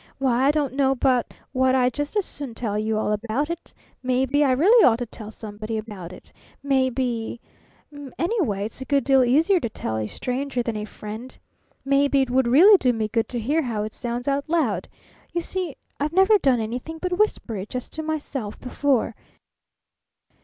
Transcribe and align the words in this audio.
Why, 0.17 0.45
I 0.45 0.49
don't 0.49 0.73
know 0.73 0.95
but 0.95 1.31
what 1.51 1.75
I'd 1.75 1.93
just 1.93 2.15
as 2.15 2.25
soon 2.25 2.55
tell 2.55 2.75
you 2.75 2.97
all 2.97 3.11
about 3.11 3.51
it. 3.51 3.71
Maybe 4.01 4.43
I 4.43 4.51
really 4.51 4.83
ought 4.83 4.97
to 4.97 5.05
tell 5.05 5.29
somebody 5.29 5.77
about 5.77 6.11
it. 6.11 6.33
Maybe 6.63 7.39
anyway, 8.17 8.65
it's 8.65 8.81
a 8.81 8.85
good 8.85 9.03
deal 9.03 9.23
easier 9.23 9.59
to 9.59 9.69
tell 9.69 9.97
a 9.97 10.07
stranger 10.07 10.63
than 10.63 10.75
a 10.75 10.85
friend. 10.85 11.37
Maybe 11.85 12.19
it 12.21 12.31
would 12.31 12.47
really 12.47 12.77
do 12.77 12.93
me 12.93 13.09
good 13.09 13.29
to 13.29 13.39
hear 13.39 13.61
how 13.61 13.83
it 13.83 13.93
sounds 13.93 14.27
out 14.27 14.49
loud. 14.49 14.87
You 15.33 15.41
see, 15.41 15.75
I've 15.99 16.13
never 16.13 16.39
done 16.39 16.59
anything 16.59 16.97
but 16.99 17.19
whisper 17.19 17.55
it 17.57 17.69
just 17.69 17.93
to 17.93 18.01
myself 18.01 18.59
before. 18.59 19.13